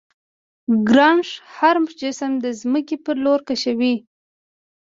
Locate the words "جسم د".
1.99-2.45